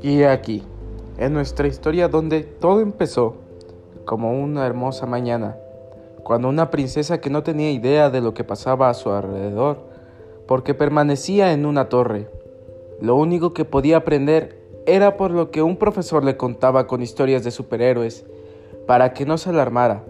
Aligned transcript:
Y 0.00 0.22
aquí, 0.22 0.62
en 1.16 1.32
nuestra 1.32 1.66
historia 1.66 2.08
donde 2.08 2.42
todo 2.42 2.80
empezó 2.80 3.34
como 4.04 4.40
una 4.40 4.64
hermosa 4.64 5.06
mañana, 5.06 5.56
cuando 6.22 6.48
una 6.48 6.70
princesa 6.70 7.20
que 7.20 7.30
no 7.30 7.42
tenía 7.42 7.72
idea 7.72 8.08
de 8.08 8.20
lo 8.20 8.32
que 8.32 8.44
pasaba 8.44 8.88
a 8.88 8.94
su 8.94 9.10
alrededor, 9.10 9.78
porque 10.46 10.72
permanecía 10.72 11.52
en 11.52 11.66
una 11.66 11.88
torre, 11.88 12.30
lo 13.00 13.16
único 13.16 13.52
que 13.52 13.64
podía 13.64 13.96
aprender 13.98 14.56
era 14.86 15.16
por 15.16 15.32
lo 15.32 15.50
que 15.50 15.62
un 15.62 15.76
profesor 15.76 16.24
le 16.24 16.36
contaba 16.36 16.86
con 16.86 17.02
historias 17.02 17.42
de 17.42 17.50
superhéroes, 17.50 18.24
para 18.86 19.12
que 19.12 19.26
no 19.26 19.36
se 19.36 19.50
alarmara. 19.50 20.04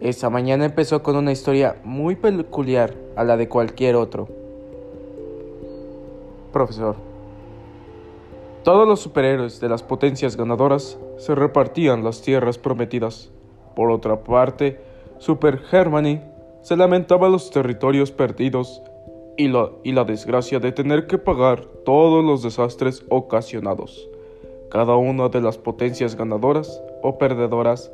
Esa 0.00 0.28
mañana 0.28 0.64
empezó 0.64 1.04
con 1.04 1.14
una 1.14 1.30
historia 1.30 1.76
muy 1.84 2.16
peculiar 2.16 2.94
a 3.14 3.22
la 3.22 3.36
de 3.36 3.48
cualquier 3.48 3.94
otro. 3.94 4.28
Profesor. 6.52 7.11
Todos 8.64 8.86
los 8.86 9.00
superhéroes 9.00 9.58
de 9.58 9.68
las 9.68 9.82
potencias 9.82 10.36
ganadoras 10.36 10.96
se 11.16 11.34
repartían 11.34 12.04
las 12.04 12.22
tierras 12.22 12.58
prometidas. 12.58 13.32
Por 13.74 13.90
otra 13.90 14.22
parte, 14.22 14.80
Super 15.18 15.58
Germany 15.58 16.20
se 16.60 16.76
lamentaba 16.76 17.28
los 17.28 17.50
territorios 17.50 18.12
perdidos 18.12 18.80
y 19.36 19.48
la, 19.48 19.70
y 19.82 19.90
la 19.90 20.04
desgracia 20.04 20.60
de 20.60 20.70
tener 20.70 21.08
que 21.08 21.18
pagar 21.18 21.64
todos 21.84 22.24
los 22.24 22.44
desastres 22.44 23.04
ocasionados. 23.08 24.08
Cada 24.70 24.94
una 24.94 25.28
de 25.28 25.40
las 25.40 25.58
potencias 25.58 26.14
ganadoras 26.14 26.80
o 27.02 27.18
perdedoras 27.18 27.90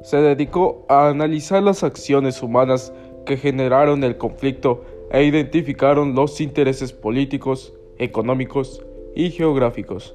se 0.00 0.16
dedicó 0.16 0.86
a 0.88 1.08
analizar 1.08 1.62
las 1.62 1.84
acciones 1.84 2.42
humanas 2.42 2.90
que 3.26 3.36
generaron 3.36 4.02
el 4.02 4.16
conflicto 4.16 4.82
e 5.10 5.24
identificaron 5.24 6.14
los 6.14 6.40
intereses 6.40 6.94
políticos, 6.94 7.74
económicos 7.98 8.85
y 9.16 9.30
geográficos. 9.30 10.14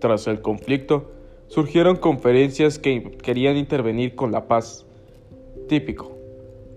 Tras 0.00 0.26
el 0.26 0.40
conflicto, 0.40 1.10
surgieron 1.48 1.96
conferencias 1.96 2.78
que 2.78 3.02
querían 3.22 3.56
intervenir 3.56 4.16
con 4.16 4.32
la 4.32 4.48
paz. 4.48 4.86
Típico. 5.68 6.16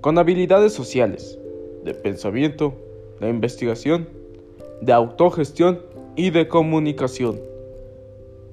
Con 0.01 0.17
habilidades 0.17 0.73
sociales, 0.73 1.39
de 1.83 1.93
pensamiento, 1.93 2.75
de 3.21 3.29
investigación, 3.29 4.09
de 4.81 4.91
autogestión 4.91 5.81
y 6.15 6.29
de 6.29 6.47
comunicación. 6.49 7.39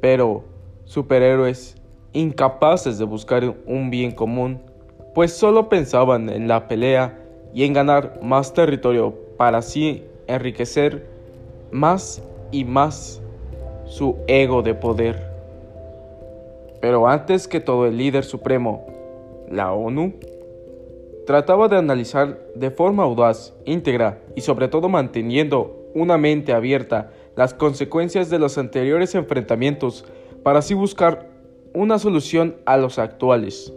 Pero 0.01 0.45
superhéroes 0.85 1.75
incapaces 2.13 2.99
de 2.99 3.05
buscar 3.05 3.57
un 3.67 3.91
bien 3.91 4.13
común, 4.13 4.61
pues 5.15 5.33
solo 5.33 5.69
pensaban 5.69 6.29
en 6.29 6.47
la 6.47 6.69
pelea 6.69 7.19
y 7.53 7.65
en 7.65 7.73
ganar 7.73 8.21
más 8.23 8.55
territorio 8.55 9.13
para 9.37 9.59
así 9.59 10.05
enriquecer 10.29 11.18
más 11.71 12.23
y 12.51 12.65
más 12.65 13.21
su 13.87 14.17
ego 14.27 14.63
de 14.63 14.75
poder. 14.75 15.29
Pero 16.81 17.09
antes 17.09 17.49
que 17.49 17.61
todo 17.61 17.87
el 17.87 17.97
líder 17.97 18.25
supremo, 18.25 18.87
la 19.51 19.73
ONU, 19.73 20.15
trataba 21.27 21.69
de 21.69 21.77
analizar 21.77 22.39
de 22.55 22.71
forma 22.71 23.03
audaz, 23.03 23.55
íntegra 23.65 24.21
y 24.35 24.43
sobre 24.43 24.69
todo 24.69 24.89
manteniendo 24.89 25.91
una 25.95 26.17
mente 26.17 26.53
abierta 26.53 27.11
las 27.37 27.55
consecuencias 27.55 28.31
de 28.31 28.39
los 28.39 28.59
anteriores 28.59 29.15
enfrentamientos 29.15 30.05
para 30.43 30.61
así 30.61 30.75
buscar 30.75 31.29
una 31.75 31.99
solución 31.99 32.57
a 32.65 32.77
los 32.77 32.99
actuales. 32.99 33.73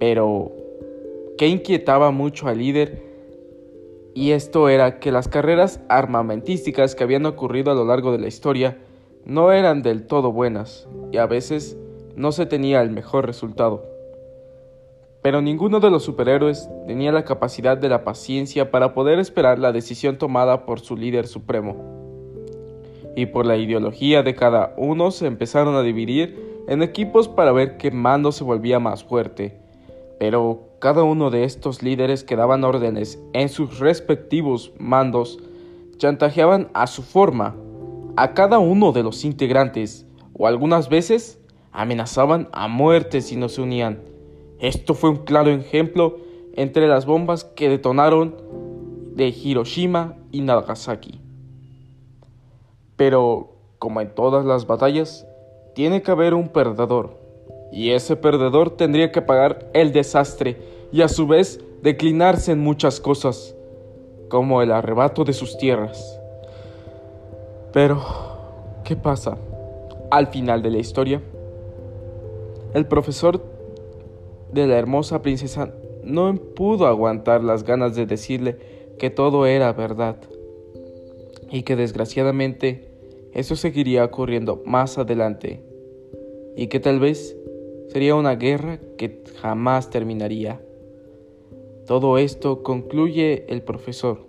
Pero, 0.00 0.52
¿qué 1.38 1.46
inquietaba 1.46 2.10
mucho 2.10 2.48
al 2.48 2.58
líder? 2.58 3.11
Y 4.14 4.32
esto 4.32 4.68
era 4.68 4.98
que 4.98 5.10
las 5.10 5.28
carreras 5.28 5.80
armamentísticas 5.88 6.94
que 6.94 7.04
habían 7.04 7.24
ocurrido 7.26 7.72
a 7.72 7.74
lo 7.74 7.84
largo 7.84 8.12
de 8.12 8.18
la 8.18 8.28
historia 8.28 8.78
no 9.24 9.52
eran 9.52 9.82
del 9.82 10.06
todo 10.06 10.32
buenas 10.32 10.86
y 11.12 11.16
a 11.16 11.26
veces 11.26 11.76
no 12.14 12.32
se 12.32 12.46
tenía 12.46 12.82
el 12.82 12.90
mejor 12.90 13.26
resultado. 13.26 13.84
Pero 15.22 15.40
ninguno 15.40 15.78
de 15.80 15.90
los 15.90 16.02
superhéroes 16.02 16.68
tenía 16.86 17.12
la 17.12 17.24
capacidad 17.24 17.78
de 17.78 17.88
la 17.88 18.04
paciencia 18.04 18.70
para 18.70 18.92
poder 18.92 19.18
esperar 19.18 19.58
la 19.58 19.72
decisión 19.72 20.18
tomada 20.18 20.66
por 20.66 20.80
su 20.80 20.96
líder 20.96 21.26
supremo. 21.26 21.76
Y 23.14 23.26
por 23.26 23.46
la 23.46 23.56
ideología 23.56 24.22
de 24.22 24.34
cada 24.34 24.74
uno 24.76 25.10
se 25.10 25.26
empezaron 25.26 25.76
a 25.76 25.82
dividir 25.82 26.64
en 26.68 26.82
equipos 26.82 27.28
para 27.28 27.52
ver 27.52 27.76
qué 27.76 27.90
mando 27.90 28.32
se 28.32 28.44
volvía 28.44 28.80
más 28.80 29.04
fuerte. 29.04 29.61
Pero 30.22 30.68
cada 30.78 31.02
uno 31.02 31.30
de 31.30 31.42
estos 31.42 31.82
líderes 31.82 32.22
que 32.22 32.36
daban 32.36 32.62
órdenes 32.62 33.20
en 33.32 33.48
sus 33.48 33.80
respectivos 33.80 34.70
mandos 34.78 35.40
chantajeaban 35.96 36.70
a 36.74 36.86
su 36.86 37.02
forma 37.02 37.56
a 38.14 38.32
cada 38.32 38.60
uno 38.60 38.92
de 38.92 39.02
los 39.02 39.24
integrantes 39.24 40.06
o 40.32 40.46
algunas 40.46 40.88
veces 40.88 41.40
amenazaban 41.72 42.48
a 42.52 42.68
muerte 42.68 43.20
si 43.20 43.34
no 43.34 43.48
se 43.48 43.62
unían. 43.62 44.00
Esto 44.60 44.94
fue 44.94 45.10
un 45.10 45.24
claro 45.24 45.50
ejemplo 45.50 46.18
entre 46.54 46.86
las 46.86 47.04
bombas 47.04 47.42
que 47.42 47.68
detonaron 47.68 48.36
de 49.16 49.26
Hiroshima 49.26 50.18
y 50.30 50.42
Nagasaki. 50.42 51.20
Pero, 52.94 53.56
como 53.80 54.00
en 54.00 54.14
todas 54.14 54.44
las 54.44 54.68
batallas, 54.68 55.26
tiene 55.74 56.00
que 56.00 56.12
haber 56.12 56.34
un 56.34 56.50
perdedor 56.50 57.21
y 57.72 57.90
ese 57.92 58.16
perdedor 58.16 58.76
tendría 58.76 59.10
que 59.10 59.22
pagar 59.22 59.70
el 59.72 59.92
desastre 59.92 60.58
y 60.92 61.00
a 61.00 61.08
su 61.08 61.26
vez 61.26 61.58
declinarse 61.80 62.52
en 62.52 62.60
muchas 62.60 63.00
cosas, 63.00 63.56
como 64.28 64.62
el 64.62 64.70
arrebato 64.70 65.24
de 65.24 65.32
sus 65.32 65.56
tierras. 65.56 66.20
Pero, 67.72 68.02
¿qué 68.84 68.94
pasa? 68.94 69.38
Al 70.10 70.26
final 70.26 70.62
de 70.62 70.70
la 70.70 70.78
historia, 70.78 71.22
el 72.74 72.86
profesor 72.86 73.42
de 74.52 74.66
la 74.66 74.78
hermosa 74.78 75.22
princesa 75.22 75.72
no 76.04 76.34
pudo 76.34 76.86
aguantar 76.86 77.42
las 77.42 77.64
ganas 77.64 77.96
de 77.96 78.04
decirle 78.06 78.58
que 78.98 79.08
todo 79.08 79.46
era 79.46 79.72
verdad 79.72 80.16
y 81.50 81.62
que 81.62 81.76
desgraciadamente 81.76 82.90
eso 83.32 83.56
seguiría 83.56 84.04
ocurriendo 84.04 84.62
más 84.66 84.98
adelante 84.98 85.62
y 86.56 86.66
que 86.66 86.80
tal 86.80 87.00
vez 87.00 87.36
Sería 87.92 88.14
una 88.14 88.36
guerra 88.36 88.78
que 88.96 89.22
jamás 89.42 89.90
terminaría. 89.90 90.62
Todo 91.86 92.16
esto 92.16 92.62
concluye 92.62 93.44
el 93.50 93.60
profesor 93.60 94.26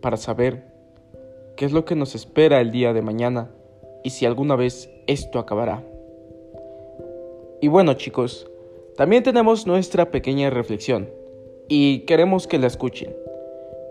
para 0.00 0.16
saber 0.16 0.64
qué 1.56 1.64
es 1.64 1.70
lo 1.70 1.84
que 1.84 1.94
nos 1.94 2.16
espera 2.16 2.60
el 2.60 2.72
día 2.72 2.92
de 2.92 3.02
mañana 3.02 3.52
y 4.02 4.10
si 4.10 4.26
alguna 4.26 4.56
vez 4.56 4.90
esto 5.06 5.38
acabará. 5.38 5.84
Y 7.60 7.68
bueno 7.68 7.94
chicos, 7.94 8.50
también 8.96 9.22
tenemos 9.22 9.68
nuestra 9.68 10.10
pequeña 10.10 10.50
reflexión 10.50 11.08
y 11.68 12.00
queremos 12.00 12.48
que 12.48 12.58
la 12.58 12.66
escuchen. 12.66 13.14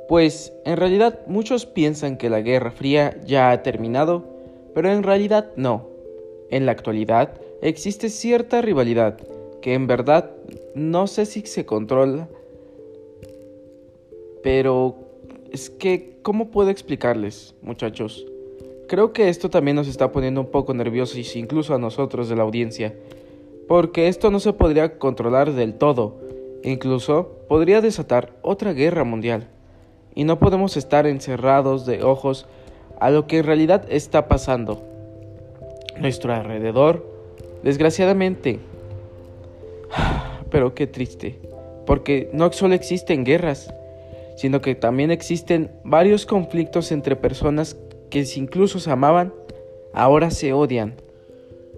Pues 0.09 0.51
en 0.65 0.75
realidad 0.75 1.21
muchos 1.27 1.65
piensan 1.65 2.17
que 2.17 2.29
la 2.29 2.41
Guerra 2.41 2.71
Fría 2.71 3.21
ya 3.25 3.51
ha 3.51 3.63
terminado, 3.63 4.25
pero 4.73 4.91
en 4.91 5.01
realidad 5.01 5.51
no. 5.55 5.87
En 6.49 6.65
la 6.65 6.73
actualidad 6.73 7.39
existe 7.67 8.09
cierta 8.09 8.61
rivalidad 8.61 9.17
que 9.61 9.73
en 9.73 9.87
verdad 9.87 10.29
no 10.75 11.07
sé 11.07 11.25
si 11.25 11.41
se 11.41 11.65
controla, 11.65 12.29
pero 14.43 14.95
es 15.51 15.71
que, 15.71 16.19
¿cómo 16.21 16.51
puedo 16.51 16.69
explicarles, 16.69 17.55
muchachos? 17.63 18.23
Creo 18.87 19.13
que 19.13 19.29
esto 19.29 19.49
también 19.49 19.75
nos 19.75 19.87
está 19.87 20.11
poniendo 20.11 20.41
un 20.41 20.51
poco 20.51 20.75
nerviosos, 20.75 21.35
incluso 21.35 21.73
a 21.73 21.79
nosotros 21.79 22.29
de 22.29 22.35
la 22.35 22.43
audiencia, 22.43 22.93
porque 23.67 24.09
esto 24.09 24.29
no 24.29 24.39
se 24.39 24.53
podría 24.53 24.99
controlar 24.99 25.53
del 25.53 25.73
todo, 25.73 26.19
incluso 26.63 27.39
podría 27.47 27.81
desatar 27.81 28.35
otra 28.43 28.73
guerra 28.73 29.03
mundial, 29.03 29.47
y 30.13 30.23
no 30.23 30.37
podemos 30.37 30.77
estar 30.77 31.07
encerrados 31.07 31.87
de 31.87 32.03
ojos 32.03 32.45
a 32.99 33.09
lo 33.09 33.25
que 33.25 33.39
en 33.39 33.45
realidad 33.45 33.87
está 33.89 34.27
pasando. 34.27 34.83
Nuestro 35.99 36.31
alrededor 36.31 37.14
Desgraciadamente. 37.65 38.59
Pero 40.51 40.75
qué 40.75 40.85
triste. 40.85 41.39
Porque 41.87 42.29
no 42.31 42.51
solo 42.53 42.75
existen 42.75 43.25
guerras, 43.25 43.73
sino 44.37 44.61
que 44.61 44.75
también 44.75 45.09
existen 45.09 45.71
varios 45.83 46.27
conflictos 46.27 46.91
entre 46.91 47.15
personas 47.15 47.75
que 48.11 48.23
incluso 48.35 48.79
se 48.79 48.91
amaban, 48.91 49.33
ahora 49.93 50.29
se 50.29 50.53
odian. 50.53 50.93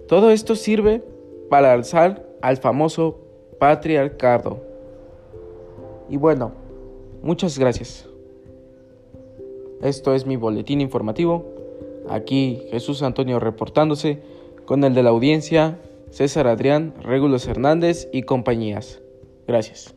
Todo 0.08 0.30
esto 0.30 0.56
sirve 0.56 1.02
para 1.48 1.72
alzar 1.72 2.22
al 2.42 2.58
famoso 2.58 3.18
patriarcado. 3.58 4.62
Y 6.10 6.18
bueno, 6.18 6.52
muchas 7.22 7.58
gracias. 7.58 8.06
Esto 9.82 10.14
es 10.14 10.26
mi 10.26 10.36
boletín 10.36 10.82
informativo. 10.82 11.46
Aquí 12.10 12.62
Jesús 12.70 13.02
Antonio 13.02 13.40
reportándose 13.40 14.20
con 14.68 14.84
el 14.84 14.92
de 14.92 15.02
la 15.02 15.08
audiencia, 15.08 15.78
César 16.10 16.46
Adrián, 16.46 16.92
Regulos 17.00 17.46
Hernández 17.46 18.06
y 18.12 18.24
compañías. 18.24 19.00
Gracias. 19.46 19.94